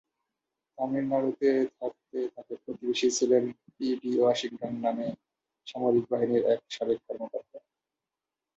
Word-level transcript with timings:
তামিলনাড়ুতে 0.77 1.49
থাকতে 1.79 2.17
তাঁদের 2.33 2.57
প্রতিবেশী 2.63 3.07
ছিলেন 3.17 3.43
পি 3.75 3.87
ডি 4.01 4.11
ওয়াশিংটন 4.19 4.73
নামে 4.85 5.07
সামরিক 5.67 6.05
বাহিনীর 6.11 6.43
এক 6.53 6.61
সাবেক 6.75 6.99
কর্মকর্তা। 7.07 7.59